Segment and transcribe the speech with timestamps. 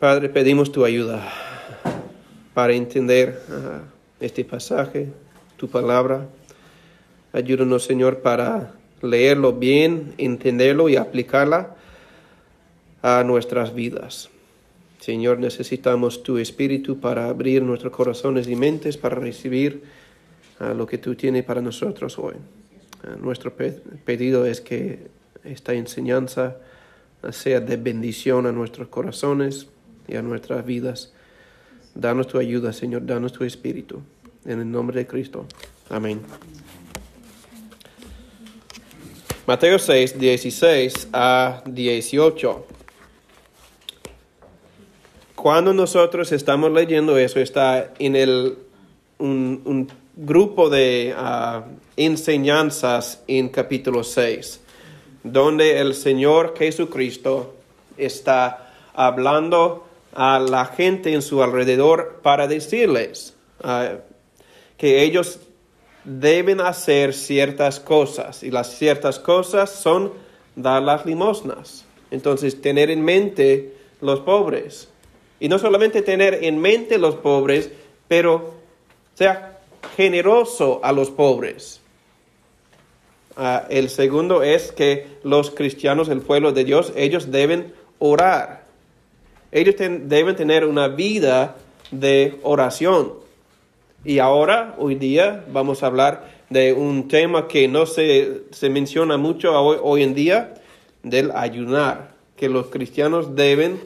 [0.00, 1.30] Padre, pedimos tu ayuda
[2.54, 3.82] para entender ah,
[4.18, 5.08] este pasaje,
[5.58, 6.26] tu palabra.
[7.34, 11.76] Ayúdanos, Señor, para leerlo bien, entenderlo y aplicarla
[13.02, 14.30] a nuestras vidas.
[15.00, 19.82] Señor, necesitamos tu espíritu para abrir nuestros corazones y mentes para recibir
[20.60, 22.36] ah, lo que tú tienes para nosotros hoy.
[23.04, 25.08] Ah, nuestro pedido es que
[25.44, 26.56] esta enseñanza
[27.32, 29.66] sea de bendición a nuestros corazones
[30.16, 31.12] a nuestras vidas.
[31.94, 34.00] Danos tu ayuda, Señor, danos tu espíritu.
[34.44, 35.46] En el nombre de Cristo.
[35.88, 36.20] Amén.
[39.46, 42.66] Mateo 6, 16 a 18.
[45.34, 48.58] Cuando nosotros estamos leyendo eso, está en el,
[49.18, 51.64] un, grupo de ah,
[51.96, 54.60] enseñanzas en capítulo 6,
[55.24, 57.54] donde el Señor Jesucristo
[57.96, 63.96] está hablando a la gente en su alrededor para decirles ah,
[64.76, 65.40] que ellos
[66.04, 70.12] deben hacer ciertas cosas y las ciertas cosas son
[70.56, 71.84] dar las limosnas.
[72.10, 74.88] Entonces, tener en mente los pobres.
[75.38, 77.70] Y no solamente tener en mente los pobres,
[78.08, 78.54] pero
[79.14, 79.58] sea
[79.96, 81.80] generoso a los pobres.
[83.36, 88.59] Ah, el segundo es que los cristianos, el pueblo de Dios, ellos deben orar.
[89.52, 91.56] Ellos deben tener una vida
[91.90, 93.14] de oración.
[94.04, 99.16] Y ahora, hoy día, vamos a hablar de un tema que no se, se menciona
[99.16, 100.54] mucho hoy, hoy, en día,
[101.02, 103.80] del ayunar, que los cristianos deben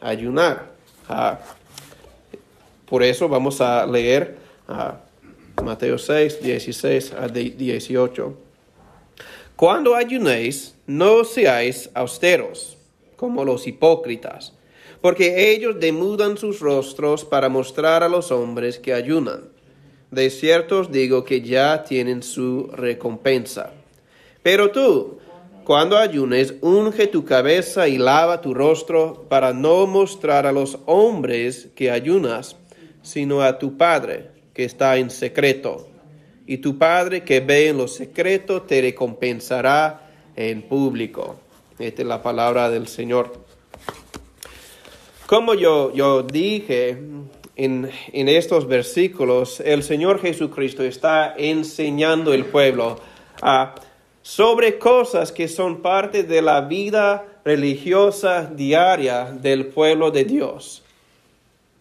[0.00, 0.70] ayunar.
[1.08, 1.40] Ah,
[2.88, 4.38] por eso vamos a leer
[4.68, 5.00] ah,
[5.62, 8.34] Mateo 6, 16 a 18.
[9.56, 12.78] Cuando ayunéis, no seáis austeros,
[13.16, 14.54] como los hipócritas
[15.00, 19.44] porque ellos demudan sus rostros para mostrar a los hombres que ayunan.
[20.10, 23.72] De cierto os digo que ya tienen su recompensa.
[24.42, 25.18] Pero tú,
[25.64, 31.68] cuando ayunes, unge tu cabeza y lava tu rostro para no mostrar a los hombres
[31.74, 32.56] que ayunas,
[33.02, 35.88] sino a tu Padre que está en secreto.
[36.46, 41.36] Y tu Padre que ve en lo secreto te recompensará en público.
[41.78, 43.39] Esta es la palabra del Señor.
[45.30, 46.98] Como yo, yo dije
[47.54, 52.98] en, estos versículos, el Señor Jesucristo está enseñando al pueblo
[54.22, 60.82] sobre cosas que son parte de la vida religiosa diaria del pueblo de Dios.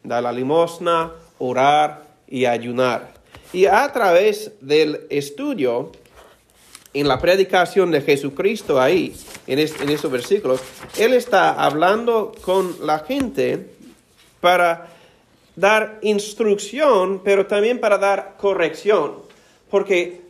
[0.03, 3.15] Dar la limosna, orar y ayunar.
[3.51, 5.91] Y a través del estudio,
[6.93, 9.15] en la predicación de Jesucristo ahí,
[9.49, 10.61] en, esos versículos,
[10.97, 13.67] Él está hablando con la gente
[14.39, 14.89] para
[15.55, 19.13] dar instrucción, pero también para dar corrección.
[19.69, 20.21] Porque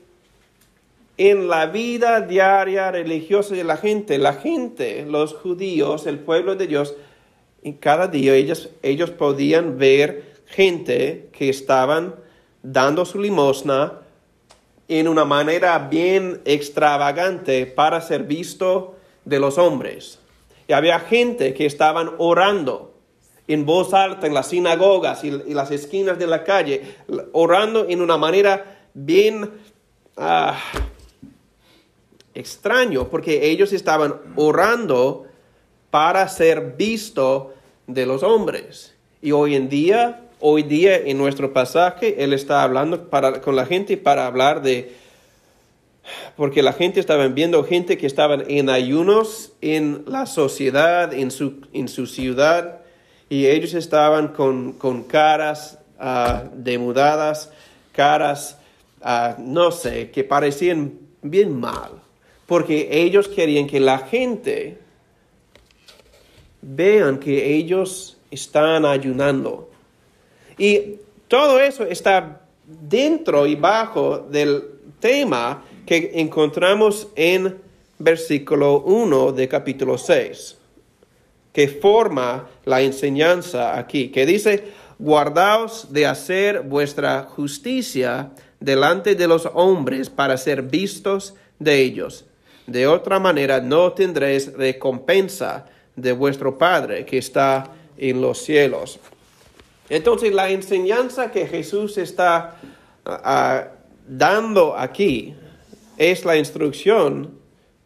[1.17, 6.67] en la vida diaria religiosa de la gente, la gente, los judíos, el pueblo de
[6.67, 6.95] Dios,
[7.61, 12.15] en cada día ellos, ellos podían ver gente que estaban
[12.63, 13.99] dando su limosna,
[14.87, 18.95] en una manera bien extravagante para ser visto
[19.29, 20.19] de los hombres.
[20.67, 22.93] Y había gente que estaban orando
[23.47, 26.95] en voz alta en las sinagogas y, las esquinas de la calle,
[27.31, 29.49] orando en una manera bien
[30.17, 30.59] ah,
[32.33, 35.25] extraño, porque ellos estaban orando
[35.89, 37.53] para ser visto
[37.87, 38.95] de los hombres.
[39.21, 43.65] Y hoy en día Hoy día en nuestro pasaje Él está hablando para, con la
[43.65, 44.95] gente para hablar de,
[46.35, 51.61] porque la gente estaba viendo gente que estaban en ayunos en la sociedad, en su,
[51.73, 52.81] en su ciudad,
[53.29, 57.51] y ellos estaban con, con caras uh, demudadas,
[57.91, 58.57] caras,
[59.01, 61.91] ah, no sé, que parecían bien mal,
[62.47, 64.79] porque ellos querían que la gente
[66.61, 69.69] vean que ellos están ayunando.
[70.57, 70.97] Y
[71.27, 74.63] todo eso está dentro y bajo del
[74.99, 77.57] tema que encontramos en
[77.97, 80.57] versículo 1 de capítulo 6,
[81.51, 89.49] que forma la enseñanza aquí, que dice, guardaos de hacer vuestra justicia delante de los
[89.53, 92.25] hombres para ser vistos de ellos.
[92.67, 95.65] De otra manera no tendréis recompensa
[95.95, 98.99] de vuestro Padre que está en los cielos.
[99.89, 102.57] Entonces la enseñanza que Jesús está
[103.05, 103.67] ah, ah,
[104.07, 105.35] dando aquí
[105.99, 107.37] es la instrucción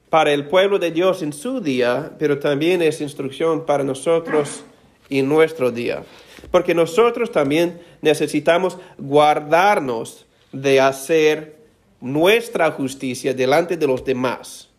[0.10, 4.64] para el pueblo de Dios en su día, pero también es instrucción para nosotros
[5.10, 6.04] en nuestro día.
[6.52, 11.58] Porque nosotros también necesitamos guardarnos de hacer
[12.00, 14.70] nuestra justicia delante de los demás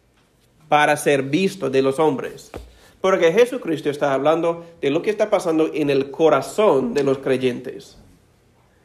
[0.69, 2.53] para ser visto de los hombres.
[3.01, 7.99] Porque Jesucristo está hablando de lo que está pasando en el corazón de los creyentes.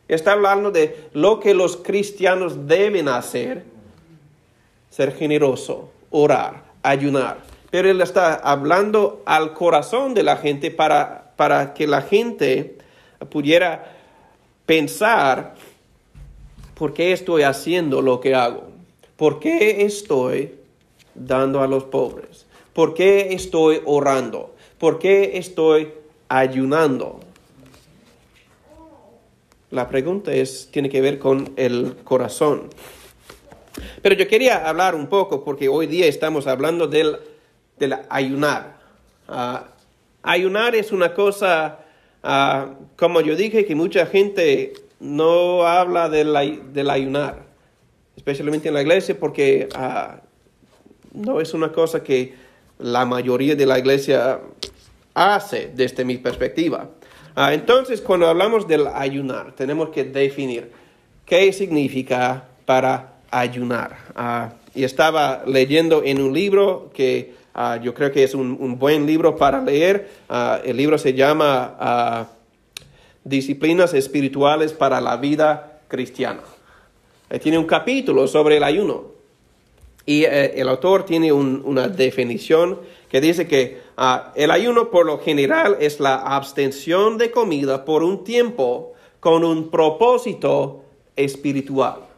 [0.07, 3.63] Está hablando de lo que los cristianos deben hacer.
[5.00, 7.38] Ser generoso, orar, ayunar.
[7.72, 12.80] Pero Él está hablando al corazón de la gente para, para que la gente
[13.30, 13.96] pudiera
[14.66, 15.56] pensar,
[16.75, 18.72] ¿por qué estoy haciendo lo que hago?
[19.16, 20.56] ¿Por qué estoy
[21.16, 22.46] dando a los pobres?
[22.74, 24.54] ¿Por qué estoy orando?
[24.80, 25.94] ¿Por qué estoy
[26.28, 27.22] ayunando?
[29.72, 32.63] La pregunta es, tiene que ver con el corazón.
[34.01, 37.17] Pero yo quería hablar un poco, porque hoy día estamos hablando del,
[37.77, 38.77] del ayunar.
[39.27, 39.67] Ah,
[40.23, 41.79] ayunar es una cosa,
[42.23, 46.35] ah, como yo dije, que mucha gente no habla del,
[46.73, 47.43] del ayunar,
[48.15, 50.21] especialmente en la iglesia, porque ah,
[51.13, 52.33] no es una cosa que
[52.79, 54.39] la mayoría de la iglesia
[55.13, 56.89] hace desde mi perspectiva.
[57.35, 60.71] Entonces, cuando hablamos del ayunar, tenemos que definir
[61.25, 63.97] qué significa para ayunar.
[64.15, 69.05] Ah, y estaba leyendo en un libro que ah, yo creo que es un, buen
[69.05, 70.09] libro para leer.
[70.63, 72.29] el libro se llama
[73.23, 76.41] Disciplinas Espirituales para la Vida Cristiana.
[77.41, 79.19] tiene un capítulo sobre el ayuno.
[80.09, 82.79] Y eh, el autor tiene una definición
[83.09, 88.01] que dice que ah, el ayuno por lo general es la abstención de comida por
[88.01, 90.83] un tiempo con un propósito
[91.15, 92.08] espiritual.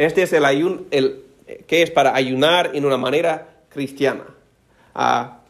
[0.00, 1.24] Este es el ayuno, el,
[1.66, 4.24] que es para ayunar en una manera cristiana.
[4.94, 5.40] Ah,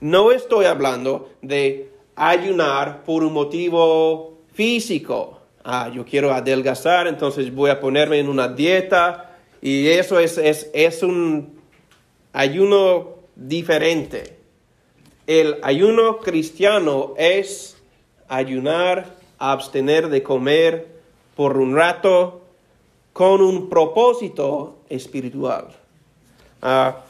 [0.00, 5.38] no estoy hablando de ayunar por un motivo físico.
[5.62, 11.02] Ah, yo quiero adelgazar, entonces voy a ponerme en una dieta y eso es, es,
[11.04, 11.60] un
[12.32, 14.38] ayuno diferente.
[15.28, 17.76] El ayuno cristiano es
[18.26, 20.88] ayunar, abstener de comer
[21.36, 22.39] por un rato
[23.12, 25.68] con un propósito espiritual.
[26.62, 27.04] Ah,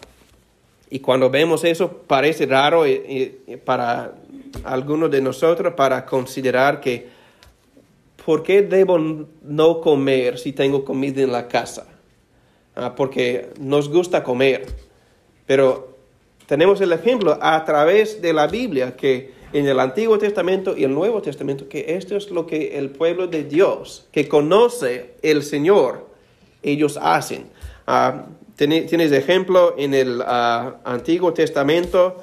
[0.90, 4.14] y cuando vemos eso parece raro eh, eh, para
[4.64, 7.08] algunos de nosotros para considerar que
[8.24, 8.98] ¿por qué debo
[9.42, 11.86] no comer si tengo comida en la casa?
[12.74, 14.66] Ah, porque nos gusta comer.
[15.46, 15.96] Pero
[16.46, 20.94] tenemos el ejemplo a través de la Biblia que en el Antiguo Testamento y el
[20.94, 26.08] Nuevo Testamento que esto es lo que el pueblo de Dios que conoce el Señor
[26.62, 27.50] ellos hacen.
[27.86, 32.22] Uh, tienes ejemplo en el ah, Antiguo Testamento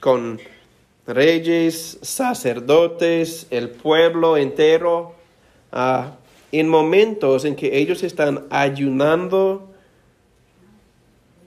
[0.00, 0.38] con
[1.06, 5.14] reyes, sacerdotes, el pueblo entero
[6.52, 9.70] en momentos en que ellos están ayunando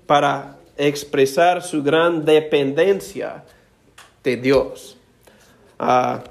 [0.08, 3.44] para expresar su gran dependencia
[4.27, 4.97] de Dios.
[5.79, 6.21] Ah,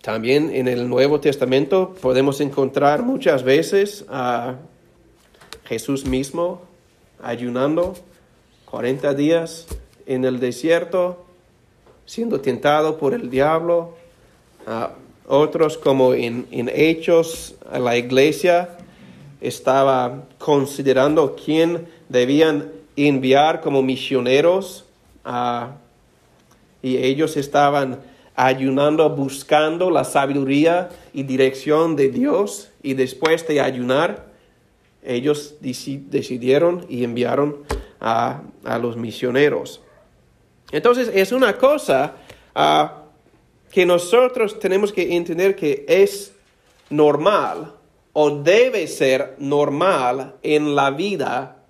[0.00, 4.54] también en el Nuevo Testamento podemos encontrar muchas veces a
[5.64, 6.62] Jesús mismo
[7.20, 7.96] ayunando
[8.66, 9.66] 40 días
[10.06, 11.24] en el desierto,
[12.06, 13.96] siendo tentado por el diablo.
[14.64, 14.92] Ah,
[15.26, 18.78] otros como en, Hechos, la iglesia
[19.40, 24.84] estaba considerando quién debían enviar como misioneros
[26.82, 28.00] y ellos estaban
[28.34, 34.30] ayunando, buscando la sabiduría y dirección de Dios y después de ayunar,
[35.02, 37.58] ellos decidieron y enviaron
[38.00, 38.42] a,
[38.80, 39.82] los misioneros.
[40.72, 42.14] Entonces es una cosa
[42.54, 42.88] uh,
[43.70, 46.32] que nosotros tenemos que entender que es
[46.88, 47.74] normal
[48.12, 51.64] o debe ser normal en la vida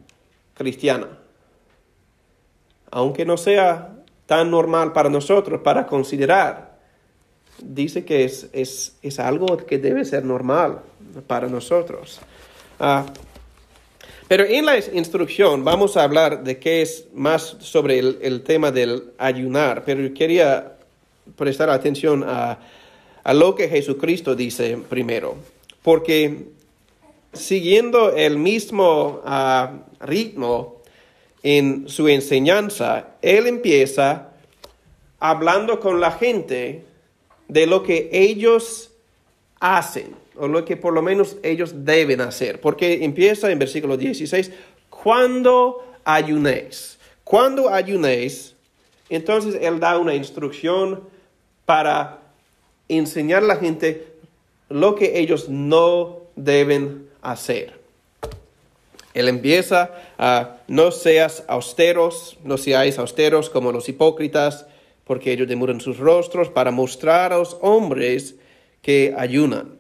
[0.55, 1.19] cristiana.
[2.91, 4.00] Aunque no sea
[4.31, 6.79] tan normal para nosotros, para considerar,
[7.61, 10.83] dice que es, es, algo que debe ser normal
[11.27, 12.21] para nosotros.
[12.79, 13.07] Ah,
[14.29, 19.03] pero en la instrucción vamos a hablar de qué es más sobre el, tema del
[19.19, 20.77] ayunar, pero quería
[21.35, 22.57] prestar atención a,
[23.35, 25.35] lo que Jesucristo dice primero,
[25.83, 26.51] porque
[27.33, 30.80] siguiendo el mismo ah, ritmo
[31.43, 34.31] en su enseñanza, Él empieza
[35.19, 36.85] hablando con la gente
[37.49, 38.91] de lo que ellos
[39.59, 44.51] hacen, o lo que por lo menos ellos deben hacer, porque empieza en versículo 16,
[44.89, 48.55] cuando ayunéis, cuando ayunéis,
[49.09, 51.03] entonces Él da una instrucción
[51.67, 52.21] para
[52.89, 54.07] enseñar a la gente
[54.69, 57.80] lo que ellos no deben hacer.
[59.15, 64.67] Él empieza a no seas austeros, no seáis austeros como los hipócritas,
[65.05, 68.37] porque ellos demuran sus rostros para mostrar a los hombres
[68.83, 69.79] que ayunan.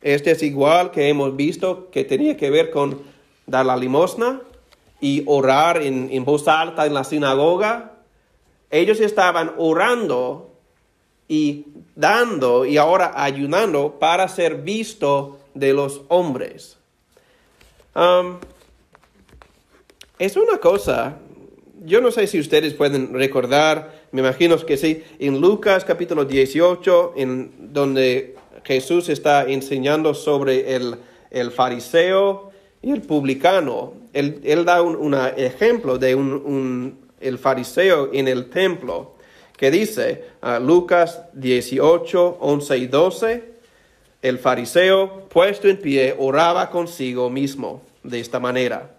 [0.00, 3.02] Este es igual que hemos visto que tenía que ver con
[3.46, 4.40] dar la limosna
[5.00, 7.92] y orar en, en voz alta en la sinagoga.
[8.70, 10.54] Ellos estaban orando
[11.28, 16.78] y dando y ahora ayunando para ser visto de los hombres.
[20.18, 21.18] Es una cosa,
[21.84, 27.12] yo no sé si ustedes pueden recordar, me imagino que sí, en Lucas capítulo 18,
[27.16, 28.34] en donde
[28.64, 32.50] Jesús está enseñando sobre el, fariseo
[32.82, 33.94] y el publicano.
[34.12, 39.14] Él, da un ejemplo de un, el fariseo en el templo,
[39.56, 43.53] que dice, uh, Lucas 18, 11 y 12,
[44.24, 48.96] el fariseo, puesto en pie, oraba consigo mismo de esta manera.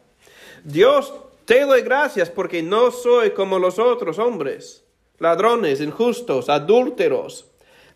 [0.63, 1.15] Dios,
[1.45, 4.83] te doy gracias porque no soy como los otros hombres,
[5.17, 7.47] ladrones, injustos, adúlteros,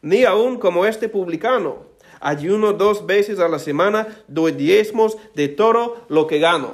[0.02, 1.86] ni aun como este publicano.
[2.20, 6.74] Ayuno dos veces a la semana, doy diezmos de todo lo que gano.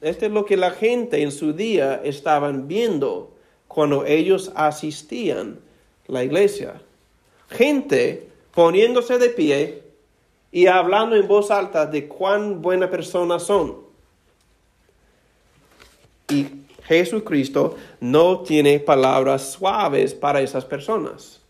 [0.00, 3.36] Esto es lo que la gente en su día estaban viendo
[3.68, 5.58] cuando ellos asistían
[6.08, 6.80] a la iglesia.
[7.50, 8.29] Gente
[8.60, 9.82] poniéndose de pie
[10.52, 13.78] y hablando en voz alta de cuán buena persona son.
[16.28, 16.46] Y
[16.84, 21.40] Jesucristo no tiene palabras suaves para esas personas.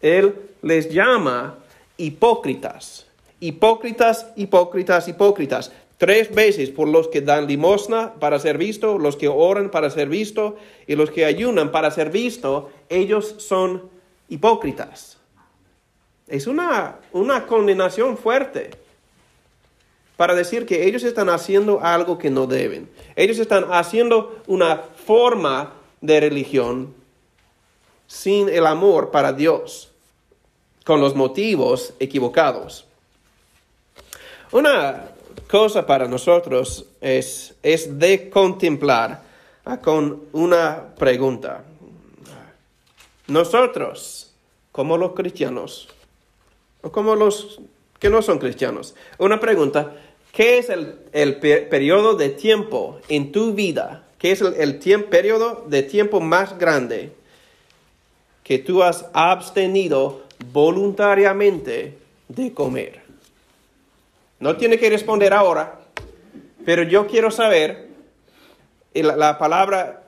[0.00, 1.60] Él les llama
[1.96, 3.06] hipócritas.
[3.38, 5.70] Hipócritas, hipócritas, hipócritas.
[5.98, 10.08] Tres veces por los que dan limosna para ser visto, los que oran para ser
[10.08, 10.56] visto
[10.88, 13.88] y los que ayunan para ser visto, ellos son
[14.28, 15.17] hipócritas.
[16.28, 18.70] Es una, una condenación fuerte
[20.16, 22.90] para decir que ellos están haciendo algo que no deben.
[23.14, 26.94] Ellos están haciendo una forma de religión
[28.08, 29.90] sin el amor para Dios,
[30.84, 32.86] con los motivos equivocados.
[34.50, 35.10] Una
[35.48, 39.22] cosa para nosotros es, es de contemplar
[39.82, 41.62] con una pregunta.
[43.26, 44.32] Nosotros,
[44.72, 45.88] como los cristianos,
[46.82, 47.60] o como los
[47.98, 48.94] que no son cristianos.
[49.18, 49.94] Una pregunta,
[50.32, 54.04] ¿qué es el, periodo de tiempo en tu vida?
[54.18, 57.12] ¿Qué es el, periodo de tiempo más grande
[58.44, 63.02] que tú has abstenido voluntariamente de comer?
[64.40, 65.80] No tiene que responder ahora,
[66.64, 67.88] pero yo quiero saber,
[68.94, 70.04] la, la palabra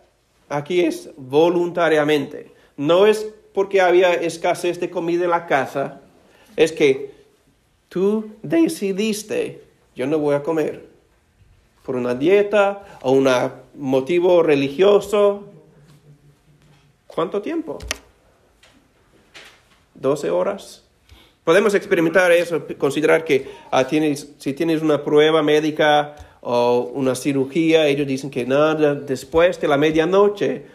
[0.48, 2.52] aquí es voluntariamente.
[2.76, 6.00] No es porque había escasez de comida en la casa,
[6.56, 7.12] es que
[7.88, 9.62] tú decidiste,
[9.94, 10.90] yo no voy a comer
[11.84, 13.28] por una dieta o un
[13.74, 15.44] motivo religioso.
[17.06, 17.78] ¿Cuánto tiempo?
[20.00, 20.84] ¿12 horas?
[21.42, 27.86] Podemos experimentar eso, considerar que ah, tienes, si tienes una prueba médica o una cirugía,
[27.88, 30.66] ellos dicen que nada, después de la medianoche,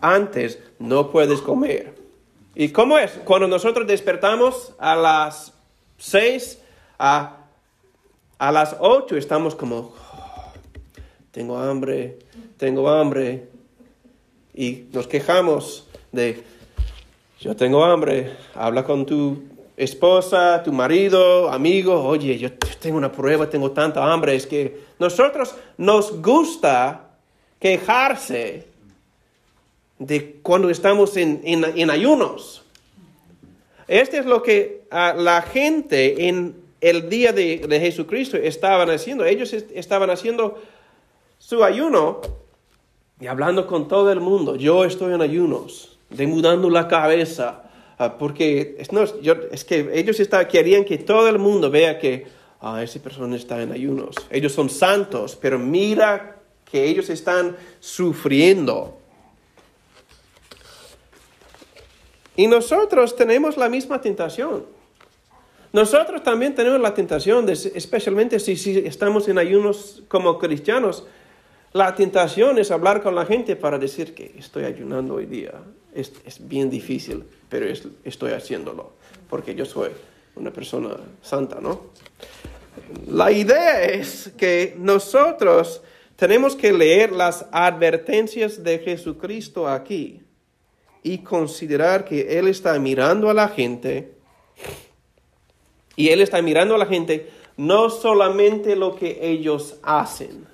[0.00, 2.01] antes no puedes comer.
[2.54, 3.12] ¿Y cómo es?
[3.24, 5.54] Cuando nosotros despertamos a las
[5.96, 6.58] seis,
[6.98, 7.36] a,
[8.38, 9.94] a las ocho estamos como,
[11.30, 12.18] tengo hambre,
[12.58, 13.48] tengo hambre.
[14.54, 16.44] Y nos quejamos de,
[17.40, 19.44] yo tengo hambre, habla con tu
[19.78, 24.34] esposa, tu marido, amigo, oye, yo tengo una prueba, tengo tanta hambre.
[24.34, 27.12] Es que nosotros nos gusta
[27.58, 28.71] quejarse
[30.06, 32.64] de cuando estamos en, ayunos.
[33.86, 39.24] Este es lo que ah, la gente en el día de, Jesucristo estaban haciendo.
[39.24, 40.60] Ellos estaban haciendo
[41.38, 42.20] su ayuno
[43.20, 44.56] y hablando con todo el mundo.
[44.56, 47.62] Yo estoy en ayunos, demudando la cabeza,
[47.98, 50.16] ah, porque es, no, es que ellos
[50.50, 52.26] querían que todo el mundo vea que
[52.60, 54.16] ah, esa persona está en ayunos.
[54.30, 59.01] Ellos son santos, pero mira que ellos están sufriendo.
[62.36, 64.64] Y nosotros tenemos la misma tentación.
[65.72, 71.06] Nosotros también tenemos la tentación, de, especialmente si, estamos en ayunos como cristianos,
[71.72, 75.54] la tentación es hablar con la gente para decir que estoy ayunando hoy día.
[75.94, 77.66] Es, bien difícil, pero
[78.04, 78.92] estoy haciéndolo,
[79.30, 79.90] porque yo soy
[80.36, 81.92] una persona santa, ¿no?
[83.06, 85.82] La idea es que nosotros
[86.16, 90.22] tenemos que leer las advertencias de Jesucristo aquí
[91.02, 94.12] y considerar que Él está mirando a la gente
[95.96, 100.46] y Él está mirando a la gente no solamente lo que ellos hacen.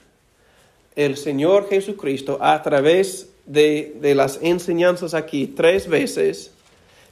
[0.96, 6.52] El Señor Jesucristo a través de, de las enseñanzas aquí tres veces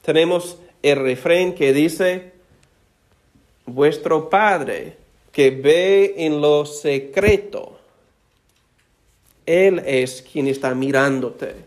[0.02, 2.32] tenemos el refrén que dice,
[3.64, 4.96] vuestro Padre
[5.32, 7.78] que ve en lo secreto,
[9.44, 11.65] Él es quien está mirándote.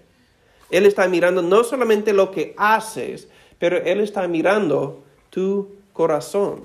[0.69, 6.63] Él está mirando no solamente lo que haces, pero Él está mirando tu corazón.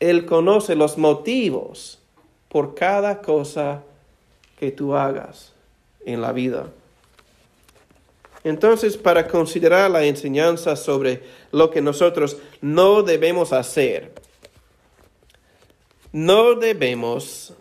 [0.00, 1.98] Él conoce los motivos
[2.48, 3.82] por cada cosa
[4.58, 5.52] que tú hagas
[6.04, 6.68] en la vida.
[8.44, 14.14] Entonces, para considerar la enseñanza sobre lo que nosotros no debemos hacer,
[16.12, 17.54] no debemos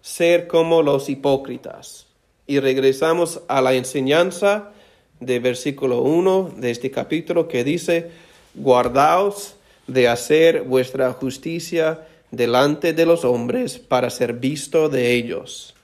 [0.00, 2.06] ser como los hipócritas.
[2.46, 4.72] Y regresamos a la enseñanza
[5.20, 8.10] de versículo 1 de este capítulo que dice,
[8.54, 9.56] guardaos
[9.86, 15.74] de hacer vuestra justicia delante de los hombres para ser visto de ellos.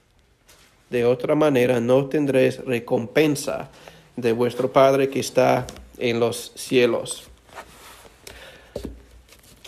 [0.90, 3.70] De otra manera no tendréis recompensa
[4.16, 5.66] de vuestro Padre que está
[5.99, 7.25] en los cielos.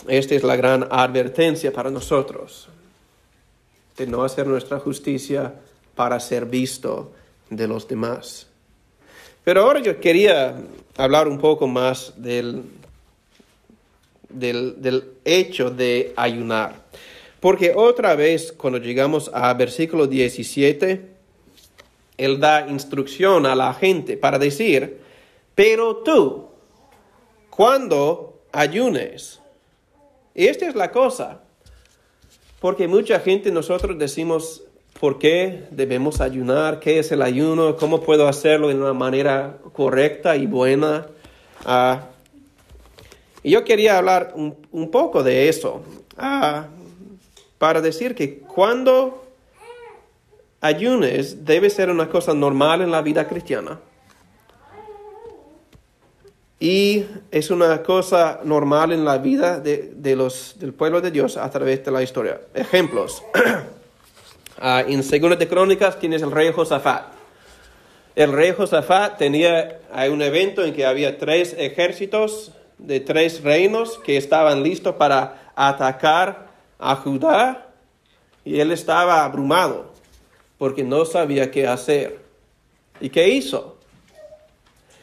[0.09, 2.69] Esta es la gran advertencia para nosotros,
[3.97, 5.55] de no hacer nuestra justicia
[5.95, 7.13] para ser visto
[7.51, 8.49] de los demás.
[9.45, 10.55] Pero ahora yo quería
[10.97, 12.63] hablar un poco más del,
[14.29, 16.83] del, hecho de ayunar.
[17.41, 21.11] Porque otra vez, cuando llegamos a versículo 17,
[22.19, 24.99] él da instrucción a la gente para decir,
[25.57, 26.49] pero tú,
[27.51, 29.41] cuando ayunes,
[30.35, 31.41] y esta es la cosa,
[32.61, 34.63] porque mucha gente nosotros decimos,
[35.03, 36.79] ¿por qué debemos ayunar?
[36.79, 37.75] ¿Qué es el ayuno?
[37.75, 41.09] ¿Cómo puedo hacerlo de una manera correcta y buena?
[41.65, 42.03] Ah,
[43.43, 45.83] y yo quería hablar un, poco de eso,
[46.17, 46.69] ah,
[47.59, 49.25] para decir que cuando
[50.61, 53.81] ayunes debe ser una cosa normal en la vida cristiana.
[56.61, 61.51] Y es una cosa normal en la vida de, los, del pueblo de Dios a
[61.51, 62.41] través de la historia.
[62.55, 63.21] Ejemplos.
[64.65, 67.07] Ah, en Segunda de Crónicas tienes el rey Josafat.
[68.15, 73.99] El rey Josafat tenía hay un evento en que había tres ejércitos de tres reinos
[73.99, 76.47] que estaban listos para atacar
[76.79, 77.71] a Judá
[78.45, 79.95] y él estaba abrumado
[80.59, 82.21] porque no sabía qué hacer.
[83.01, 83.79] ¿Y qué hizo?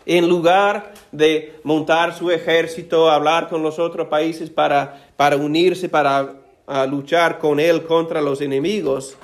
[0.06, 6.34] En lugar de montar su ejército, hablar con los otros países para, para unirse, para
[6.88, 9.18] luchar con él contra los enemigos,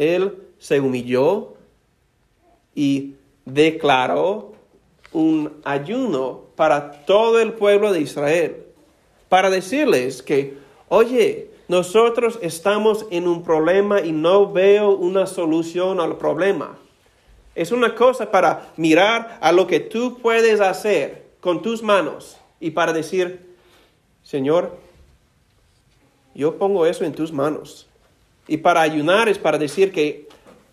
[0.00, 1.54] él se humilló
[2.74, 4.52] y declaró
[5.12, 8.64] un ayuno para todo el pueblo de Israel,
[9.28, 10.56] para decirles que,
[10.88, 16.78] oye, nosotros estamos en un problema y no veo una solución al problema.
[17.54, 22.70] Es una cosa para mirar a lo que tú puedes hacer con tus manos y
[22.70, 23.54] para decir,
[24.22, 24.78] Señor,
[26.34, 27.89] yo pongo eso en tus manos.
[28.50, 30.26] Y para ayunar es para decir que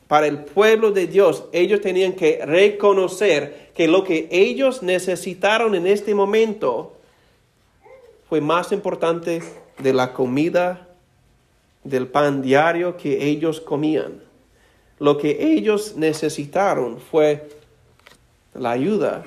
[0.08, 5.86] para el pueblo de Dios ellos tenían que reconocer que lo que ellos necesitaron en
[5.86, 6.98] este momento
[8.28, 9.44] fue más importante
[9.78, 10.88] de la comida
[11.84, 14.24] del pan diario que ellos comían.
[14.98, 17.48] Lo que ellos necesitaron fue
[18.56, 19.24] la ayuda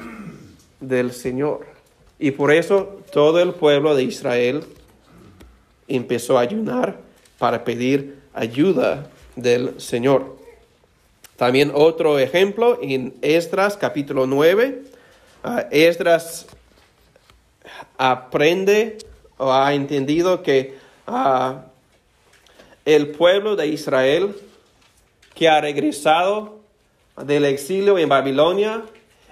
[0.81, 1.67] del Señor.
[2.19, 4.65] Y por eso todo el pueblo de Israel
[5.87, 6.99] empezó a ayunar
[7.39, 10.37] para pedir ayuda del Señor.
[11.37, 14.83] También otro ejemplo en Esdras capítulo 9.
[15.43, 16.47] Ah, Esdras
[17.97, 18.99] aprende
[19.39, 21.55] o ha entendido que uh,
[22.85, 24.35] el pueblo de Israel
[25.35, 26.61] que ha regresado
[27.25, 28.83] del exilio en Babilonia,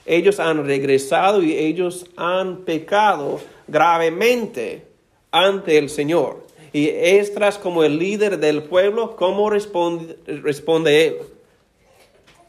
[0.07, 4.87] ellos han regresado y ellos han pecado gravemente
[5.31, 6.48] ante el Señor.
[6.73, 11.17] Y Estras como el líder del pueblo, ¿cómo responde, responde él?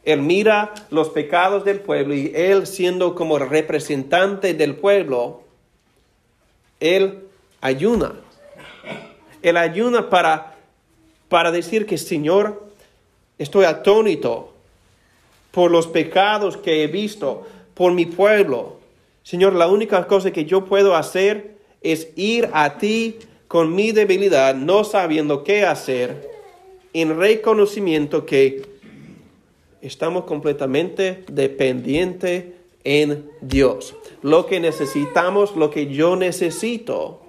[0.03, 5.43] Él mira los pecados del pueblo y él siendo como representante del pueblo,
[6.79, 7.19] él
[7.62, 8.13] ayuna.
[9.41, 10.60] Él ayuna para
[11.29, 12.67] para decir que, Señor,
[13.38, 14.51] estoy atónito
[15.51, 18.79] por los pecados que he visto, por mi pueblo.
[19.23, 24.53] Señor, la única cosa que yo puedo hacer es ir a ti con mi debilidad,
[24.53, 26.29] no sabiendo qué hacer,
[26.93, 28.62] en reconocimiento que
[29.81, 32.45] estamos completamente dependientes
[32.83, 33.95] en Dios.
[34.21, 37.21] Lo que necesitamos, lo que yo necesito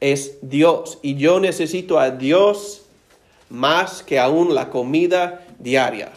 [0.00, 0.98] es Dios.
[1.00, 2.82] Y yo necesito a Dios
[3.48, 6.12] más que aún la comida diaria.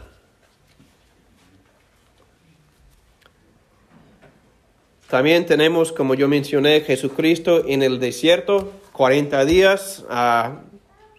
[5.14, 10.04] También tenemos, como yo mencioné, Jesucristo en el desierto, 40 días.
[10.10, 10.62] Ah,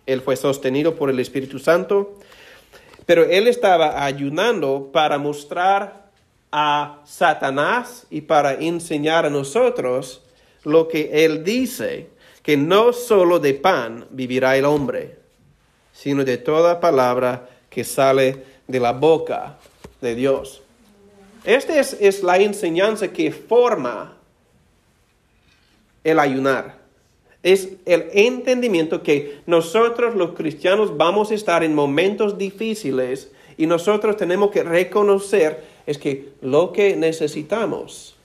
[0.04, 2.18] él fue sostenido por el Espíritu Santo.
[3.06, 6.10] Pero él estaba ayunando para mostrar
[6.50, 10.22] a Satanás y para enseñar a nosotros
[10.64, 12.08] lo que él dice,
[12.42, 15.18] que no solo de pan vivirá el hombre,
[15.92, 19.56] sino de toda palabra que sale de la boca
[20.00, 20.63] de Dios.
[21.44, 24.16] Esta es, la enseñanza que forma
[26.02, 26.78] el ayunar.
[27.42, 34.16] Es el entendimiento que nosotros los cristianos vamos a estar en momentos difíciles y nosotros
[34.16, 38.16] tenemos que reconocer es que lo que necesitamos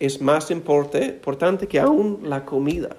[0.00, 2.96] es más importante que aún la comida.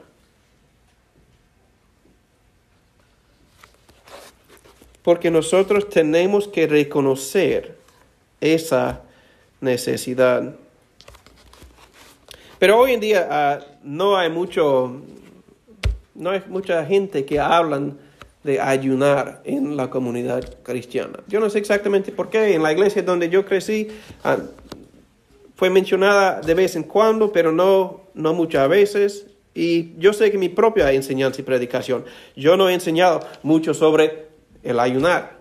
[5.04, 7.78] Porque nosotros tenemos que reconocer
[8.40, 9.04] esa
[9.62, 10.56] necesidad.
[12.60, 15.02] Pero hoy en día ah, no hay mucho,
[16.16, 17.98] no hay mucha gente que hablan
[18.44, 21.20] de ayunar en la comunidad cristiana.
[21.28, 22.56] Yo no sé exactamente por qué.
[22.56, 23.88] En la iglesia donde yo crecí
[24.24, 24.38] ah,
[25.56, 29.28] fue mencionada de vez en cuando, pero no, no muchas veces.
[29.54, 34.28] Y yo sé que mi propia enseñanza y predicación, yo no he enseñado mucho sobre
[34.64, 35.39] el ayunar.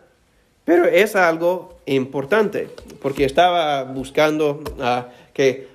[0.69, 2.69] Pero es algo importante,
[3.01, 5.67] porque estaba buscando uh, que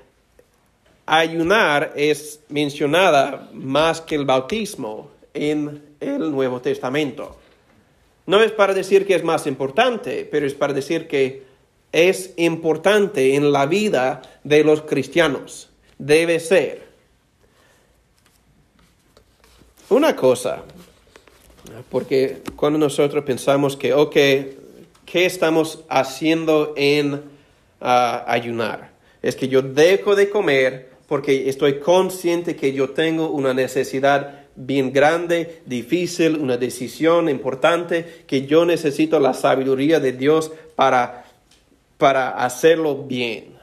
[1.07, 7.35] ayunar es mencionada más que el bautismo en el Nuevo Testamento.
[8.27, 11.41] No es para decir que es más importante, pero es para decir que
[11.91, 15.71] es importante en la vida de los cristianos.
[15.97, 16.83] Debe ser.
[19.89, 20.61] Una cosa,
[21.89, 24.15] porque cuando nosotros pensamos que, ok,
[25.13, 27.21] ¿qué estamos haciendo en
[27.79, 28.93] ah, ayunar?
[29.21, 34.91] Es que yo dejo de comer porque estoy consciente que yo tengo una necesidad bien
[34.91, 41.25] grande, difícil, una decisión importante, que yo necesito la sabiduría de Dios para,
[41.99, 43.55] para hacerlo bien.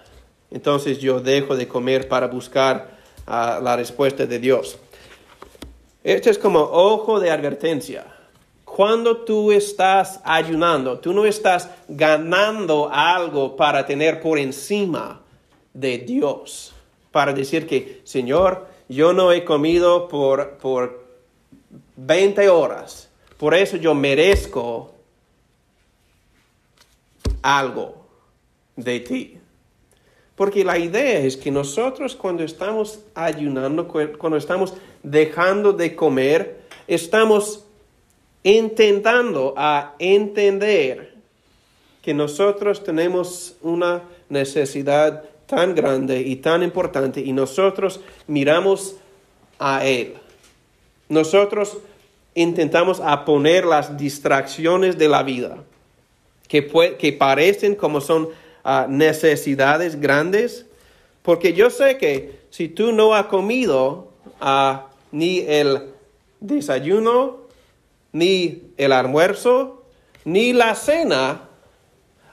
[0.53, 4.79] Entonces yo dejo de comer para buscar ah, la respuesta de Dios.
[6.05, 8.20] Esto es como ojo de advertencia.
[8.77, 15.21] Cuando tú estás ayunando, tú no estás ganando algo para tener por encima
[15.75, 16.73] de Dios.
[17.11, 21.05] Para decir que, Señor, yo no he comido por, por
[21.97, 23.11] 20 horas.
[23.37, 24.95] Por eso yo merezco
[27.43, 28.07] algo
[28.77, 29.39] de ti.
[30.37, 37.65] Porque la idea es que nosotros cuando estamos ayunando, cuando estamos dejando de comer, estamos
[38.43, 41.15] intentando a entender
[42.03, 48.97] que nosotros tenemos una necesidad tan grande y tan importante y nosotros miramos
[49.59, 50.15] a Él.
[51.09, 51.79] Nosotros
[52.35, 55.59] intentamos a poner las distracciones de la vida
[56.49, 56.67] que,
[56.99, 58.29] que parecen como son
[58.65, 60.67] ah, necesidades grandes,
[61.23, 65.91] porque yo sé que si tú no has comido ah, ni el
[66.41, 67.40] desayuno,
[68.13, 69.85] ni el almuerzo,
[70.25, 71.49] ni la cena,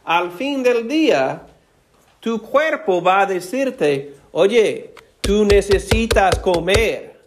[0.03, 1.43] al fin del día,
[2.19, 7.19] tu cuerpo va a decirte, oye, tú necesitas comer.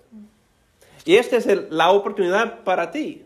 [1.04, 3.24] Y esta es la oportunidad para ti,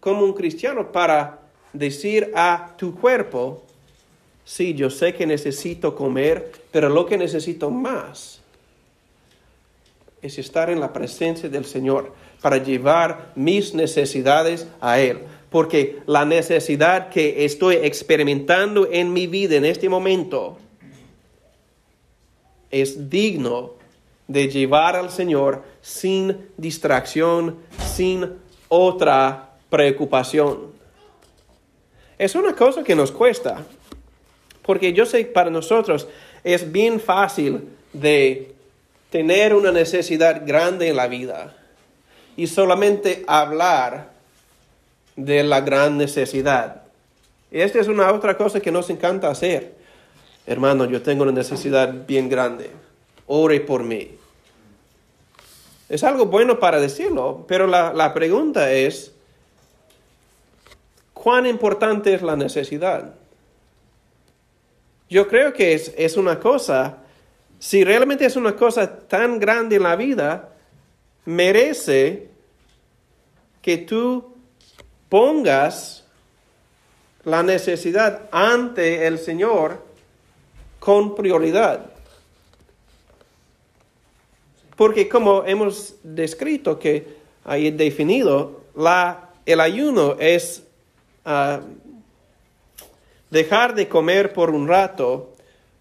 [0.00, 1.40] como un cristiano, para
[1.72, 3.64] decir a tu cuerpo,
[4.44, 8.37] sí, yo sé que necesito comer, pero lo que necesito más
[10.22, 15.20] es estar en la presencia del Señor para llevar mis necesidades a Él.
[15.50, 20.58] Porque la necesidad que estoy experimentando en mi vida en este momento
[22.70, 23.72] es digno
[24.26, 27.56] de llevar al Señor sin distracción,
[27.94, 28.28] sin
[28.68, 30.72] otra preocupación.
[32.18, 33.64] Es una cosa que nos cuesta,
[34.62, 36.08] porque yo sé que para nosotros
[36.44, 38.54] es bien fácil de
[39.10, 41.56] tener una necesidad grande en la vida
[42.36, 44.10] y solamente hablar
[45.16, 46.82] de la gran necesidad.
[47.50, 49.74] Esta es una otra cosa que nos encanta hacer.
[50.46, 52.70] Hermano, yo tengo una necesidad bien grande.
[53.26, 54.16] Ore por mí.
[55.88, 59.12] Es algo bueno para decirlo, pero la, la pregunta es,
[61.14, 63.14] ¿cuán importante es la necesidad?
[65.08, 66.98] Yo creo que es, es una cosa,
[67.58, 70.50] si realmente es una cosa tan grande en la vida,
[71.24, 72.28] merece
[73.60, 74.34] que tú
[75.08, 76.04] pongas
[77.24, 79.82] la necesidad ante el Señor
[80.78, 81.86] con prioridad.
[84.76, 90.62] Porque como hemos descrito que hay definido, la, el ayuno es
[91.24, 91.60] ah,
[93.28, 95.34] dejar de comer por un rato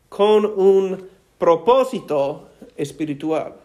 [0.10, 3.56] con un propósito espiritual.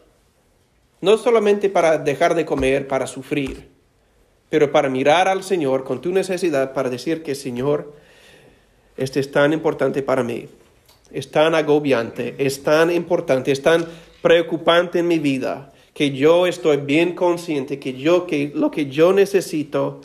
[1.00, 3.68] No solamente para dejar de comer, para sufrir,
[4.48, 7.94] pero para mirar al Señor con tu necesidad, para decir que Señor,
[8.96, 10.48] este es tan importante para mí,
[11.11, 13.87] es tan agobiante, es tan importante, es tan
[14.20, 19.12] preocupante en mi vida, que yo estoy bien consciente que yo que lo que yo
[19.12, 20.00] necesito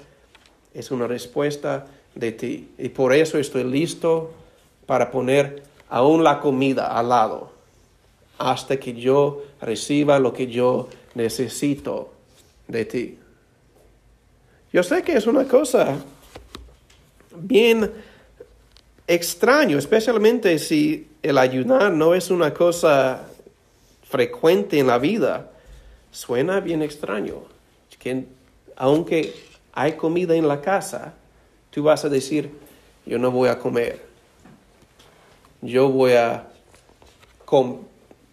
[0.74, 2.70] es una respuesta de ti.
[2.78, 4.34] Y por eso estoy listo
[4.86, 7.57] para poner aún la comida al lado
[8.38, 12.12] hasta que yo reciba lo que yo necesito
[12.68, 13.18] de ti.
[14.72, 15.98] Yo sé que es una cosa
[17.36, 17.92] bien
[19.08, 23.28] extraño, especialmente si el ayunar no es una cosa
[24.04, 25.52] frecuente en la vida.
[26.12, 27.44] Suena bien extraño.
[28.00, 28.26] Que
[28.76, 29.34] aunque
[29.74, 31.14] hay comida en la casa,
[31.72, 32.52] tú vas a decir,
[33.06, 34.06] yo no voy a comer.
[35.62, 36.48] Yo voy a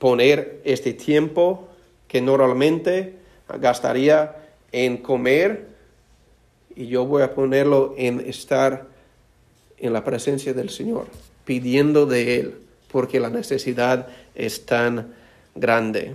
[0.04, 1.66] poner este tiempo
[2.08, 3.14] que normalmente
[3.58, 4.36] gastaría
[4.70, 5.68] en comer
[6.76, 8.86] y yo voy a ponerlo en estar
[9.78, 11.06] en la presencia del Señor,
[11.46, 12.54] pidiendo de Él,
[12.92, 15.14] porque la necesidad es tan
[15.54, 16.12] grande.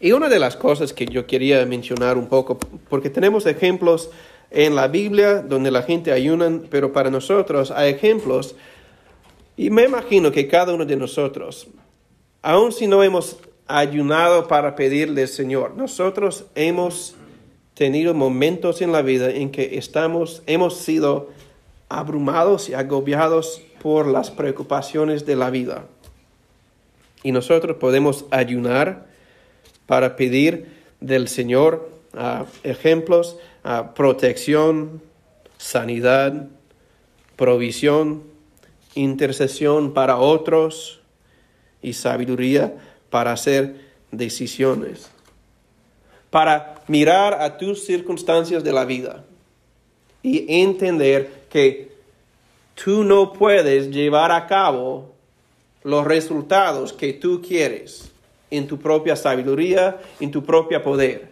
[0.00, 4.10] Y una de las cosas que yo quería mencionar un poco, porque tenemos ejemplos
[4.50, 8.56] en la Biblia donde la gente ayuna, pero para nosotros hay ejemplos,
[9.56, 11.68] y me imagino que cada uno de nosotros,
[12.42, 17.14] aun si no hemos ayunado para pedirle al Señor, nosotros hemos
[17.74, 21.30] tenido momentos en la vida en que estamos, hemos sido
[21.88, 25.84] abrumados y agobiados por las preocupaciones de la vida.
[27.22, 29.06] Y nosotros podemos ayunar
[29.86, 35.02] para pedir del Señor ah, ejemplos, uh, protección,
[35.56, 36.48] sanidad,
[37.36, 38.24] provisión,
[38.94, 40.97] intercesión para otros
[41.82, 42.74] y sabiduría
[43.10, 45.10] para hacer decisiones
[46.30, 49.24] para mirar a tus circunstancias de la vida
[50.22, 51.92] y entender que
[52.74, 55.14] tú no puedes llevar a cabo
[55.84, 58.10] los resultados que tú quieres
[58.50, 61.30] en tu propia sabiduría, en tu propio poder.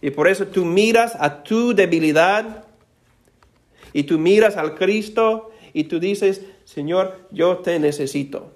[0.00, 2.64] Y por eso tú miras a tu debilidad
[3.92, 8.52] y tú miras al Cristo y tú dices, Señor, yo te necesito.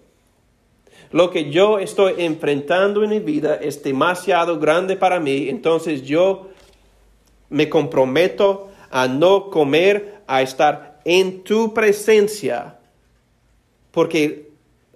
[1.13, 6.49] Lo que yo estoy enfrentando en mi vida es demasiado grande para mí, entonces yo
[7.51, 12.79] me comprometo a no comer, a estar en tu presencia,
[13.91, 14.51] porque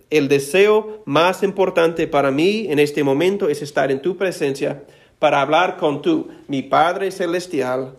[0.08, 4.84] el deseo más importante para mí en este momento es estar en tu presencia
[5.18, 7.94] para hablar con tu, mi Padre Celestial,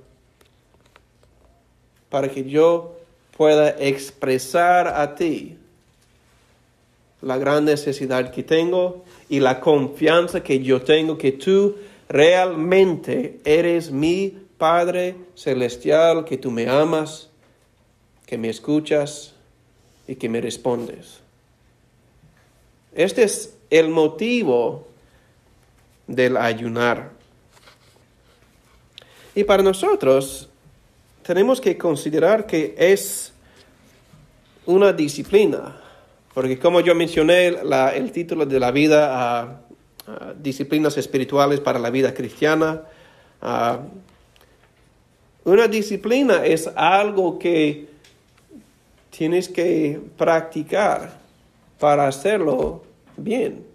[2.10, 2.95] para que yo
[3.36, 5.58] pueda expresar a ti
[7.21, 11.75] la gran necesidad que tengo y la confianza que yo tengo que tú
[12.10, 17.30] realmente eres mi Padre Celestial, que tú me amas,
[18.25, 19.34] que me escuchas
[20.08, 21.19] y que me respondes.
[22.93, 24.88] Este es el motivo
[26.08, 27.12] del ayunar.
[29.36, 30.49] Y para nosotros
[31.21, 33.34] tenemos que considerar que es
[34.65, 35.87] una disciplina
[36.38, 39.60] porque como yo mencioné, el título de la vida,
[40.38, 42.84] disciplinas espirituales para la vida cristiana,
[45.43, 47.88] una disciplina es algo que
[49.10, 51.17] tienes que practicar
[51.80, 52.84] para hacerlo
[53.15, 53.65] bien.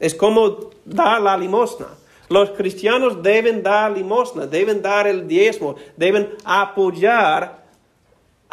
[0.00, 1.88] Es como dar la limosna.
[2.30, 7.61] Los cristianos deben dar limosna, deben dar el diezmo, deben apoyar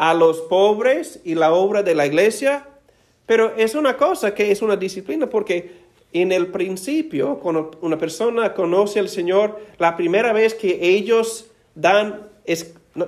[0.00, 2.66] a los pobres y la obra de la iglesia,
[3.26, 5.72] pero es una cosa que es una disciplina porque
[6.14, 12.30] en el principio, cuando una persona conoce al Señor, la primera vez que ellos dan,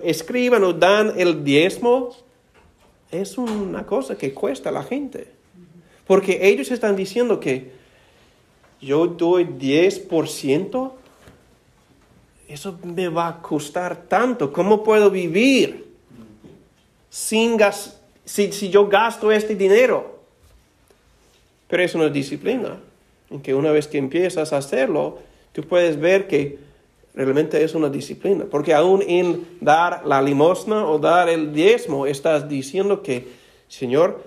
[0.02, 2.10] escriban o dan el diezmo,
[3.10, 5.28] es una cosa que cuesta a la gente.
[6.06, 7.72] Porque ellos están diciendo que
[8.82, 10.92] yo doy 10%,
[12.48, 15.91] eso me va a costar tanto, ¿cómo puedo vivir?
[17.12, 17.58] Sin
[18.24, 20.18] si, si yo gasto este dinero?
[21.68, 22.78] Pero es una disciplina,
[23.28, 25.18] en que una vez que empiezas a hacerlo,
[25.52, 26.58] tú puedes ver que
[27.14, 28.46] realmente es una disciplina.
[28.50, 33.28] Porque aún en dar la limosna o dar el diezmo, estás diciendo que,
[33.68, 34.22] Señor,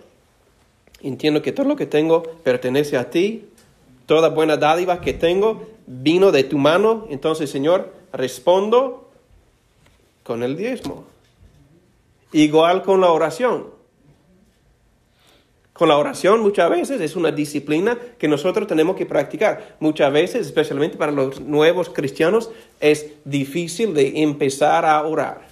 [1.01, 3.47] entiendo que todo lo que tengo pertenece a ti,
[4.05, 9.09] toda buena dádiva que tengo vino de tu mano, entonces, Señor, respondo
[10.21, 11.14] con el diezmo.
[12.35, 13.67] Igual con la oración.
[15.71, 19.77] Con la oración muchas veces es una disciplina que nosotros tenemos que practicar.
[19.79, 25.47] Muchas veces, especialmente para los nuevos cristianos, es difícil de empezar a orar.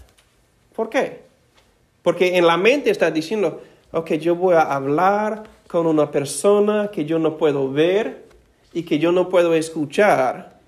[0.75, 1.21] ¿Por qué?
[2.01, 7.05] Porque en la mente está diciendo, ok, yo voy a hablar con una persona que
[7.05, 8.25] yo no puedo ver
[8.73, 10.59] y que yo no puedo escuchar.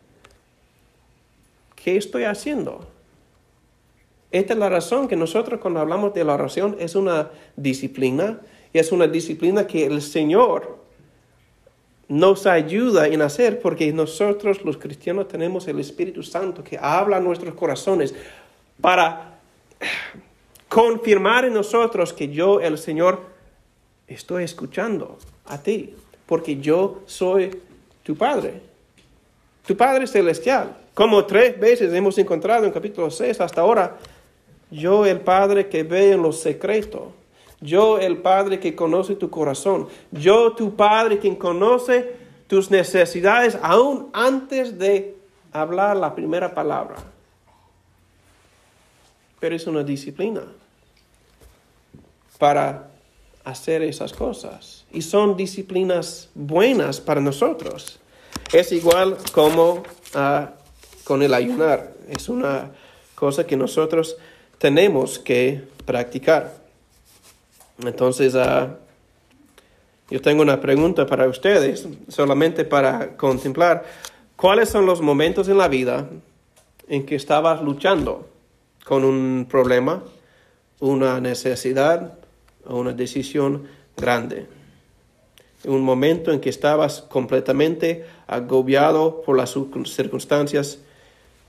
[1.76, 2.95] ¿Qué estoy haciendo?
[4.36, 8.42] Esta es la razón que nosotros cuando hablamos de la oración es una disciplina
[8.74, 10.78] y es una disciplina que el Señor
[12.10, 17.20] nos ayuda en hacer porque nosotros los cristianos tenemos el Espíritu Santo que habla a
[17.22, 18.14] nuestros corazones
[18.82, 19.40] para
[20.68, 23.22] confirmar en nosotros que yo, el Señor,
[24.06, 25.96] estoy escuchando a ti,
[26.26, 27.58] porque yo soy
[28.04, 28.60] tu Padre,
[29.66, 30.76] tu Padre celestial.
[30.94, 33.98] Como tres veces hemos encontrado en capítulo 6 hasta ahora,
[34.72, 37.14] yo el Padre que ve en lo secreto
[37.62, 39.88] yo el Padre que conoce tu corazón.
[40.12, 42.16] Yo tu Padre quien conoce
[42.48, 45.16] tus necesidades aún antes de
[45.52, 46.98] hablar la primera palabra.
[49.40, 50.44] Pero es una disciplina
[52.38, 52.92] para
[53.44, 54.86] hacer esas cosas.
[54.92, 58.00] Y son disciplinas buenas para nosotros.
[58.54, 60.52] Es igual como ah,
[61.04, 61.94] con el ayunar.
[62.10, 62.72] Es una
[63.16, 64.18] cosa que nosotros
[64.58, 66.54] tenemos que practicar.
[67.80, 68.78] Entonces, ah,
[70.10, 73.84] yo tengo una pregunta para ustedes, solamente para contemplar.
[74.36, 76.08] ¿Cuáles son los momentos en la vida
[76.88, 78.28] en que estabas luchando
[78.86, 80.04] con un problema,
[80.80, 82.20] una necesidad
[82.66, 84.46] o una decisión grande?
[85.64, 90.78] Un momento en que estabas completamente agobiado por las circunstancias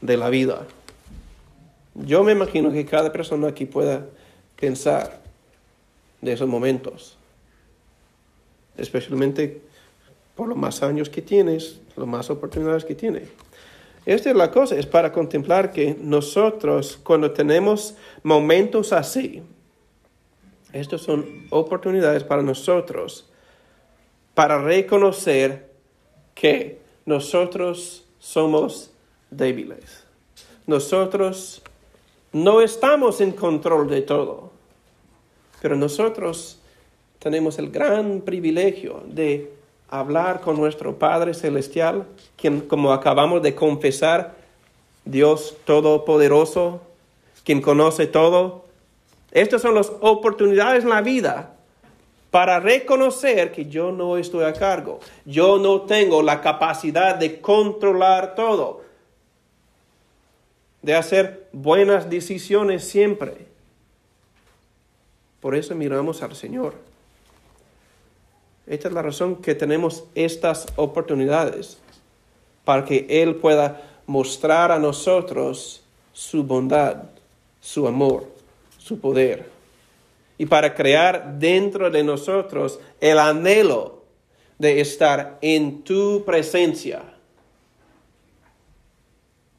[0.01, 0.67] de la vida.
[2.05, 4.07] Yo me imagino que cada persona aquí pueda
[4.59, 5.21] pensar
[6.21, 7.17] de esos momentos.
[8.77, 9.63] Especialmente
[10.35, 13.29] por los más años que tienes, las más oportunidades que tienes.
[14.05, 19.43] Esta es la cosa, es para contemplar que nosotros cuando tenemos momentos así,
[20.73, 23.31] estas son oportunidades para nosotros
[24.35, 25.71] para reconocer
[26.35, 28.91] que nosotros somos
[29.31, 30.05] débiles.
[30.67, 31.63] Nosotros
[32.37, 34.51] no estamos en control de todo.
[35.63, 36.61] Pero nosotros
[37.19, 39.51] tenemos el gran privilegio de
[39.89, 42.05] hablar con nuestro Padre Celestial,
[42.37, 44.35] quien, como acabamos de confesar,
[45.07, 46.83] Dios Todopoderoso,
[47.43, 48.67] quien conoce todo.
[49.33, 51.55] Estas son las oportunidades en la vida
[52.31, 55.01] para reconocer que yo no estoy a cargo.
[55.25, 58.83] Yo no tengo la capacidad de controlar todo,
[60.87, 63.49] de hacer buenas decisiones siempre.
[65.41, 66.75] Por eso miramos al Señor.
[68.69, 71.79] Esta es la razón que tenemos estas oportunidades,
[72.65, 77.03] para que Él pueda mostrar a nosotros su bondad,
[77.61, 78.29] su amor,
[78.79, 79.51] su poder,
[80.39, 84.05] y para crear dentro de nosotros el anhelo
[84.59, 87.16] de estar en tu presencia.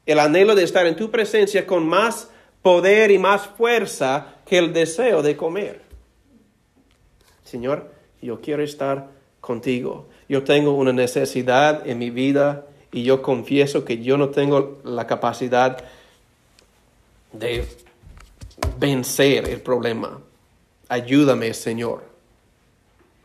[0.08, 2.30] El anhelo de estar en tu presencia con más
[2.62, 5.82] poder y más fuerza que el deseo de comer.
[7.44, 7.92] Señor,
[8.22, 9.10] yo quiero estar
[9.42, 10.08] contigo.
[10.26, 15.06] Yo tengo una necesidad en mi vida y yo confieso que yo no tengo la
[15.06, 15.84] capacidad
[17.32, 17.66] de
[18.78, 20.22] vencer el problema.
[20.88, 22.02] Ayúdame, Señor.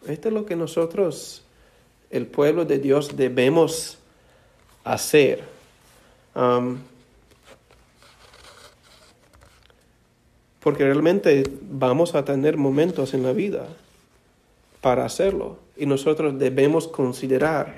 [0.05, 1.43] Esto es lo que nosotros,
[2.09, 3.99] el pueblo de Dios, debemos
[4.83, 5.52] hacer.
[10.63, 13.67] Porque realmente vamos a tener momentos en la vida
[14.81, 15.57] para hacerlo.
[15.77, 17.75] Y nosotros debemos considerar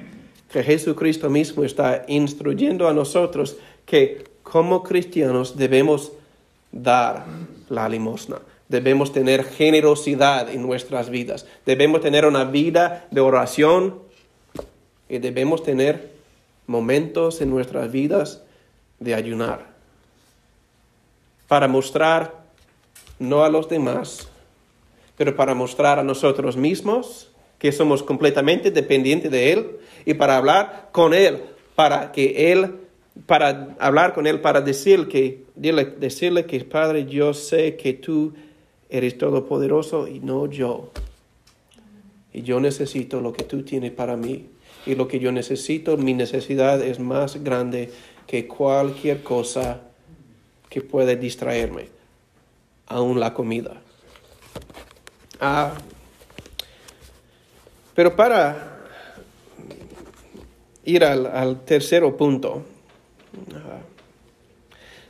[0.51, 6.11] que Jesucristo mismo está instruyendo a nosotros que como cristianos debemos
[6.71, 7.25] dar
[7.69, 8.37] la limosna.
[8.69, 11.45] Debemos tener generosidad en nuestras vidas.
[11.65, 13.99] Debemos tener una vida de oración
[15.09, 16.11] y debemos tener
[16.67, 18.41] momentos en nuestras vidas
[18.99, 19.75] de ayunar
[21.47, 22.45] para mostrar
[23.19, 24.27] no a los demás,
[25.17, 29.67] pero para mostrar a nosotros mismos que somos completamente dependientes de Él
[30.05, 31.41] y para hablar con Él,
[31.75, 32.75] para que Él,
[33.25, 38.33] para hablar con Él, para decir que, decirle que Padre, yo sé que tú
[38.89, 40.91] eres todopoderoso y no yo.
[42.33, 44.47] Y yo necesito lo que tú tienes para mí.
[44.85, 47.91] Y lo que yo necesito, mi necesidad es más grande
[48.27, 49.81] que cualquier cosa
[50.69, 51.89] que pueda distraerme,
[52.87, 53.81] aún la comida.
[55.39, 55.73] Ah,
[57.93, 58.81] pero para
[60.83, 62.63] ir al, al tercer punto,
[63.53, 63.79] ah,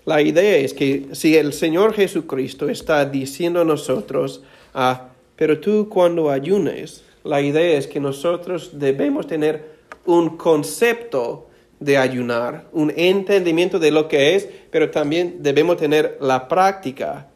[0.06, 4.44] la idea es que si el Señor Jesucristo está diciendo a nosotros,
[4.74, 11.48] ah, pero tú cuando ayunes, la idea es que nosotros debemos tener un concepto
[11.80, 17.28] de ayunar, un entendimiento de lo que es, pero también debemos tener la práctica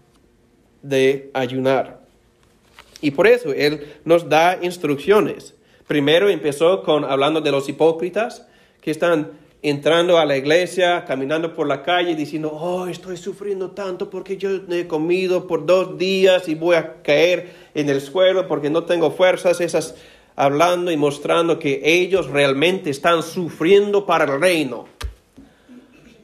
[0.82, 2.00] de ayunar.
[3.02, 5.56] Y por eso Él nos da instrucciones.
[5.88, 8.46] Primero empezó con hablando de los hipócritas
[8.82, 9.32] que están
[9.62, 14.50] entrando a la iglesia, caminando por la calle, diciendo, oh, estoy sufriendo tanto porque yo
[14.70, 19.12] he comido por dos días y voy a caer en el suelo porque no tengo
[19.12, 19.96] fuerzas, esas
[20.40, 24.88] hablando y mostrando que ellos realmente están sufriendo para el reino.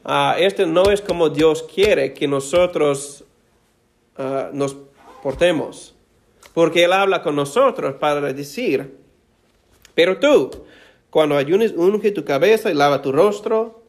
[0.04, 3.24] Uh, este no es como Dios quiere que nosotros
[4.16, 4.74] ah, nos
[5.22, 5.94] portemos,
[6.54, 8.96] porque Él habla con nosotros para decir,
[9.94, 10.64] pero tú,
[11.10, 13.82] cuando ayunes, unge tu cabeza y lava tu rostro,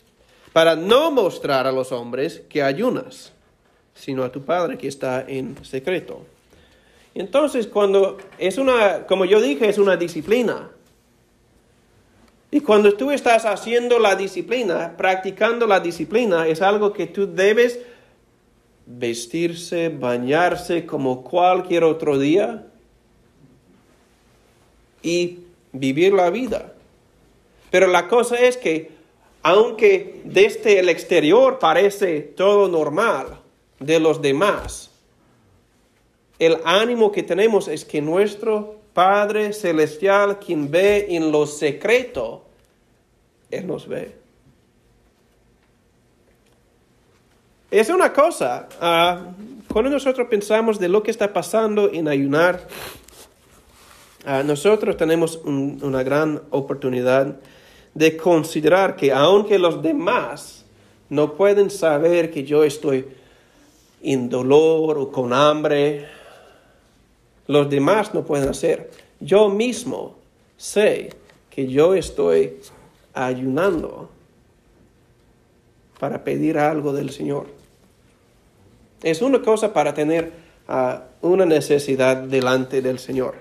[0.52, 3.32] para no mostrar a los hombres que ayunas,
[3.94, 6.26] sino a tu Padre que está en secreto.
[7.18, 10.70] Entonces, cuando es una, como yo dije, es una disciplina.
[12.52, 17.80] Y cuando tú estás haciendo la disciplina, practicando la disciplina, es algo que tú debes
[18.86, 22.68] vestirse, bañarse como cualquier otro día
[25.02, 25.40] y
[25.72, 26.74] vivir la vida.
[27.72, 28.92] Pero la cosa es que,
[29.42, 33.40] aunque desde el exterior parece todo normal
[33.80, 34.92] de los demás,
[36.40, 42.46] el ánimo que tenemos es que nuestro Padre Celestial, quien ve en lo secreto,
[43.52, 44.16] Él nos ve.
[47.70, 49.34] Es una cosa, ah,
[49.72, 52.68] cuando nosotros pensamos de lo que está pasando en ayunar,
[54.26, 57.36] ah, nosotros tenemos una gran oportunidad
[57.94, 60.66] de considerar que aunque los demás
[61.10, 63.06] no pueden saber que yo estoy
[64.02, 66.17] en dolor o con hambre,
[67.48, 68.92] los demás no pueden hacer.
[69.20, 70.16] Yo mismo
[70.58, 71.10] sé
[71.50, 72.58] que yo estoy
[73.14, 74.10] ayunando
[76.00, 77.48] para pedir algo del Señor.
[79.02, 80.32] Es una cosa para tener
[80.68, 83.36] ah, una necesidad delante del Señor.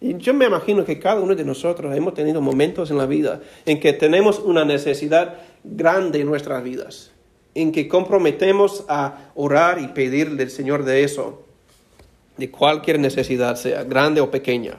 [0.00, 3.40] Y yo me imagino que cada uno de nosotros hemos tenido momentos en la vida
[3.66, 7.10] en que tenemos una necesidad grande en nuestras vidas,
[7.54, 11.42] en que comprometemos a orar y pedir del Señor de eso
[12.40, 14.78] de cualquier necesidad, sea grande o pequeña.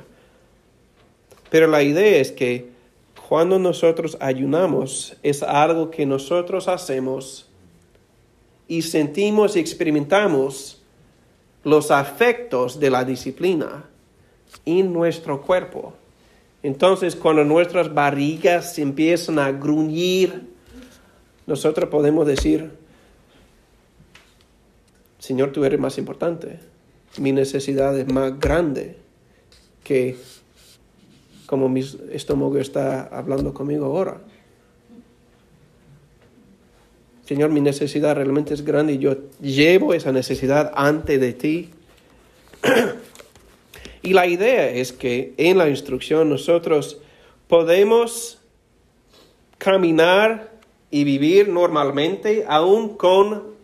[1.52, 2.72] Pero la idea es que
[3.30, 7.48] cuando nosotros ayunamos es algo que nosotros hacemos
[8.68, 10.82] y sentimos y experimentamos
[11.64, 13.86] los afectos de la disciplina
[14.66, 15.94] en nuestro cuerpo.
[16.64, 20.50] Entonces, cuando nuestras barrigas empiezan a gruñir,
[21.46, 22.72] nosotros podemos decir,
[25.20, 26.72] Señor, tú eres más importante
[27.18, 28.98] mi necesidad es más grande
[29.84, 30.18] que
[31.46, 31.82] como mi
[32.12, 34.22] estómago está hablando conmigo ahora.
[37.26, 41.70] Señor, mi necesidad realmente es grande y yo llevo esa necesidad ante de ti.
[44.02, 47.02] y la idea es que en la instrucción nosotros
[47.48, 48.40] podemos
[49.58, 50.52] caminar
[50.90, 53.56] y vivir normalmente, aún con,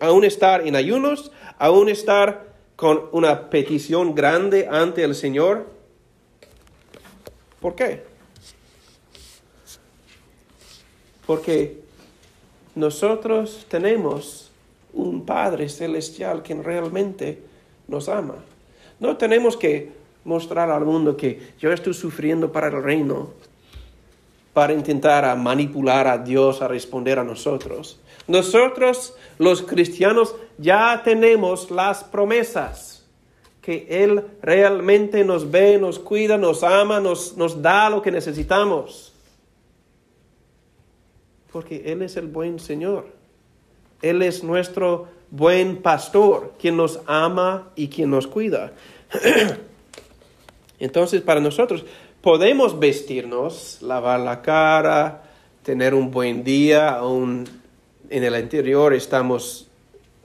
[0.00, 2.51] aún estar en ayunos, aún estar
[2.82, 5.68] con una petición grande ante el Señor.
[7.60, 8.02] ¿Por qué?
[11.24, 11.78] Porque
[12.74, 14.50] nosotros tenemos
[14.94, 17.40] un Padre celestial quien realmente
[17.86, 18.34] nos ama.
[18.98, 19.92] No tenemos que
[20.24, 23.30] mostrar al mundo que yo estoy sufriendo para el reino,
[24.52, 28.00] para intentar manipular a Dios a responder a nosotros.
[28.26, 33.04] Nosotros, los cristianos, ya tenemos las promesas
[33.60, 39.12] que Él realmente nos ve, nos cuida, nos ama, nos, nos da lo que necesitamos.
[41.52, 43.06] Porque Él es el buen Señor.
[44.02, 48.72] Él es nuestro buen pastor, quien nos ama y quien nos cuida.
[50.80, 51.84] Entonces, para nosotros,
[52.20, 55.22] podemos vestirnos, lavar la cara,
[55.62, 57.61] tener un buen día, aún
[58.12, 59.68] en el interior estamos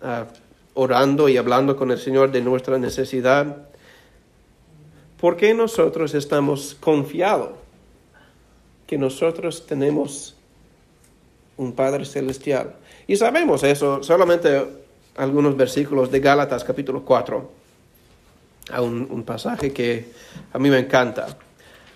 [0.01, 0.25] uh,
[0.73, 3.69] orando y hablando con el Señor de nuestra necesidad.
[5.17, 7.51] ¿Por qué nosotros estamos confiados
[8.85, 10.35] que nosotros tenemos
[11.55, 12.75] un Padre Celestial?
[13.07, 14.67] Y sabemos eso, solamente
[15.15, 17.51] algunos versículos de Gálatas capítulo 4,
[18.69, 20.11] a un, pasaje que
[20.51, 21.38] a mí me encanta.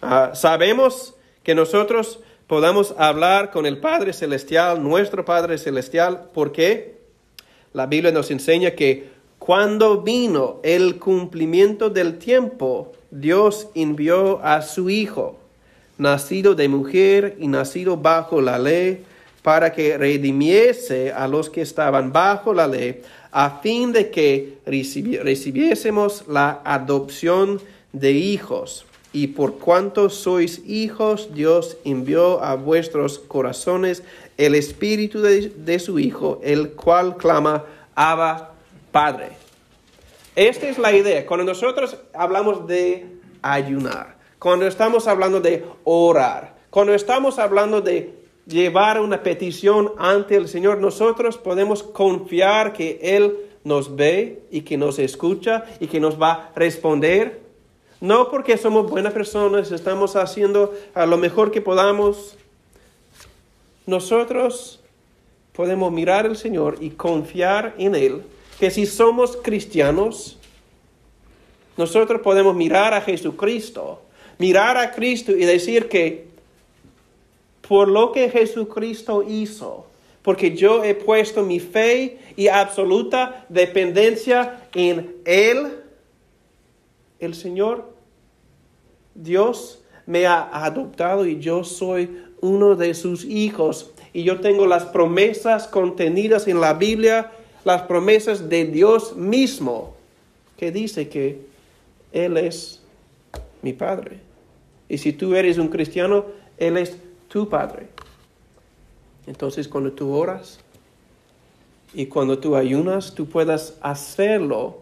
[0.02, 2.22] Uh, sabemos que nosotros
[2.52, 6.98] podamos hablar con el Padre Celestial, nuestro Padre Celestial, porque
[7.72, 9.08] la Biblia nos enseña que
[9.40, 15.40] cuando vino el cumplimiento del tiempo, Dios envió a su Hijo,
[15.98, 19.06] nacido de mujer y nacido bajo la ley,
[19.44, 26.28] para que redimiese a los que estaban bajo la ley, a fin de que recibiésemos
[26.28, 27.62] la adopción
[27.94, 28.86] de hijos.
[29.14, 34.04] Y por cuanto sois hijos, Dios envió a vuestros corazones
[34.38, 38.54] el espíritu de, su Hijo, el cual clama, Abba,
[38.92, 39.30] Padre.
[40.36, 41.26] Esta es la idea.
[41.26, 43.06] Cuando nosotros hablamos de
[43.42, 48.14] ayunar, cuando estamos hablando de orar, cuando estamos hablando de
[48.48, 54.78] llevar una petición ante el Señor, nosotros podemos confiar que Él nos ve y que
[54.78, 57.51] nos escucha y que nos va a responder.
[58.02, 62.36] No porque somos buenas personas, estamos haciendo a lo mejor que podamos.
[63.86, 64.80] Nosotros
[65.54, 68.24] podemos mirar al Señor y confiar en Él,
[68.60, 70.40] que si somos cristianos,
[71.78, 74.02] nosotros podemos mirar a Jesucristo,
[74.40, 76.28] mirar a Cristo y decir que
[77.68, 79.86] por lo que Jesucristo hizo,
[80.24, 85.81] porque yo he puesto mi fe y absoluta dependencia en Él,
[87.22, 87.94] el Señor,
[89.16, 93.92] Dios me ha adoptado y yo soy uno de sus hijos.
[94.12, 97.32] Y yo tengo las promesas contenidas en la Biblia,
[97.64, 99.96] las promesas de Dios mismo,
[100.58, 101.46] que dice que
[102.12, 102.82] Él es
[103.62, 104.20] mi Padre.
[104.90, 106.26] Y si tú eres un cristiano,
[106.58, 106.98] Él es
[107.30, 107.88] tu Padre.
[109.28, 110.60] Entonces cuando tú oras
[111.94, 114.81] y cuando tú ayunas, tú puedas hacerlo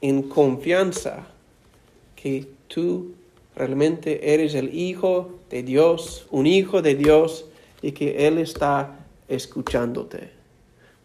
[0.00, 1.26] en confianza
[2.14, 3.14] que tú
[3.56, 7.46] realmente eres el Hijo de Dios, un Hijo de Dios,
[7.82, 10.30] y que Él está escuchándote.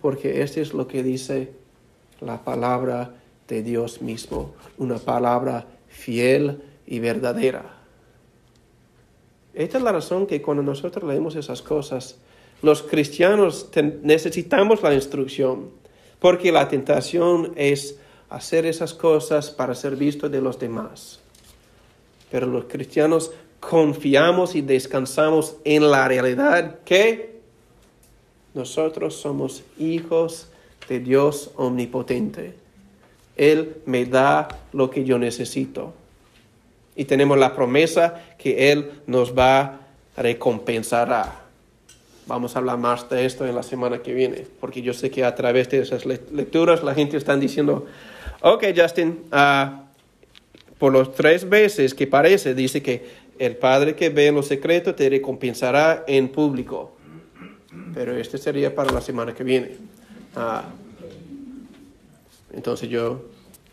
[0.02, 1.52] Porque esto es lo que dice
[2.22, 3.16] la palabra
[3.48, 7.80] de Dios mismo, una palabra fiel y verdadera.
[9.54, 12.18] Esta es la razón que cuando nosotros leemos esas cosas,
[12.62, 13.70] los cristianos
[14.02, 15.70] necesitamos la instrucción,
[16.20, 18.00] porque la tentación es
[18.34, 21.20] hacer esas cosas para ser visto de los demás.
[22.32, 27.40] Pero los cristianos confiamos y descansamos en la realidad que
[28.56, 30.48] nosotros somos hijos
[30.90, 32.56] de Dios omnipotente.
[33.36, 35.94] Él me da lo que yo necesito.
[36.96, 39.80] Y tenemos la promesa que Él nos va a
[40.18, 41.44] recompensar.
[42.26, 45.24] Vamos a hablar más de esto en la semana que viene, porque yo sé que
[45.24, 47.86] a través de esas lecturas la gente está diciendo,
[48.42, 49.84] ok Justin, uh,
[50.78, 54.96] por los tres veces que parece, dice que el Padre que ve en lo secreto
[54.96, 56.92] te recompensará en público.
[57.94, 59.72] Pero este sería para la semana que viene.
[60.36, 60.62] Uh,
[62.54, 63.24] entonces yo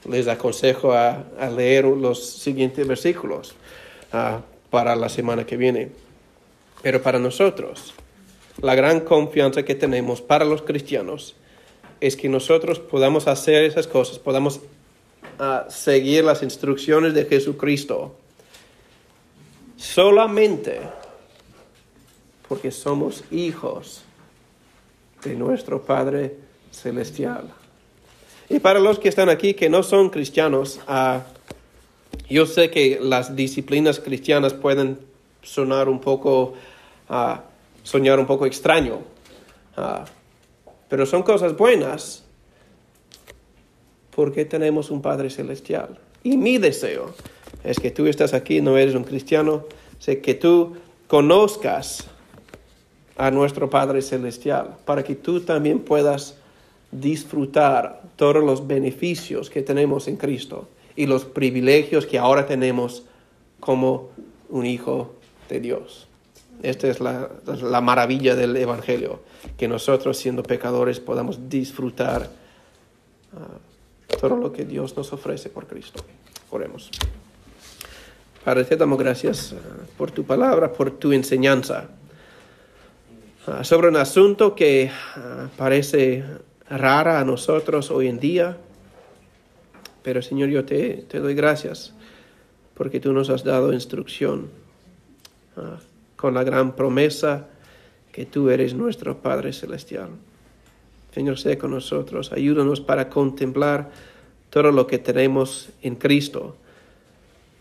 [0.09, 1.25] les aconsejo a,
[1.55, 3.55] leer los siguientes versículos
[4.13, 4.41] ah,
[4.71, 5.91] para la semana que viene.
[6.83, 7.93] Pero para nosotros,
[8.63, 11.37] la gran confianza que tenemos para los cristianos
[12.01, 14.61] es que nosotros podamos hacer esas cosas, podamos
[15.39, 18.17] ah, seguir las instrucciones de Jesucristo
[19.77, 20.81] solamente
[22.49, 24.03] porque somos hijos
[25.23, 26.37] de nuestro Padre
[26.73, 27.45] Celestial.
[28.49, 31.21] Y para los que están aquí que no son cristianos, uh,
[32.29, 34.99] yo sé que las disciplinas cristianas pueden
[35.43, 36.55] sonar un poco,
[37.09, 37.37] uh,
[37.85, 38.99] soñar un poco extraño,
[40.91, 42.25] pero son cosas buenas
[44.15, 45.99] porque tenemos un Padre Celestial.
[46.23, 47.15] Y mi deseo
[47.65, 49.65] es que tú estás aquí, no eres un cristiano,
[49.99, 50.77] sé que tú
[51.07, 52.07] conozcas
[53.17, 56.37] a nuestro Padre Celestial para que tú también puedas
[56.91, 63.05] disfrutar todos los beneficios que tenemos en Cristo y los privilegios que ahora tenemos
[63.61, 64.11] como
[64.49, 65.15] un hijo
[65.49, 66.10] de Dios.
[66.63, 69.21] Esta es la, maravilla del Evangelio,
[69.57, 72.29] que nosotros siendo pecadores podamos disfrutar
[73.35, 76.05] ah, todo lo que Dios nos ofrece por Cristo.
[76.51, 76.91] Oremos.
[78.45, 81.89] Padre, te damos gracias ah, por tu palabra, por tu enseñanza.
[83.47, 84.91] Ah, sobre un asunto que
[85.57, 86.23] parece
[86.69, 88.59] rara a nosotros hoy en día,
[90.03, 91.95] pero Señor, yo te, te doy gracias
[92.75, 94.49] porque tú nos has dado instrucción
[96.21, 97.47] con la gran promesa
[98.13, 100.11] que tú eres nuestro Padre Celestial.
[101.15, 103.91] Señor, sé con nosotros, ayúdanos para contemplar
[104.51, 106.57] todo lo que tenemos en Cristo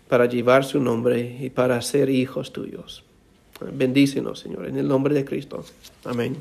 [0.10, 3.06] para llevar su nombre y para ser hijos tuyos.
[3.72, 5.64] Bendícenos, Señor, en el nombre de Cristo.
[6.04, 6.36] Amén.